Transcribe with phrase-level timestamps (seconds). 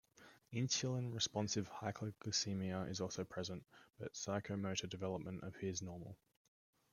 [0.51, 3.63] Insulin-responsive hyperglycemia is also present,
[3.99, 6.17] but psychomotor development appears normal.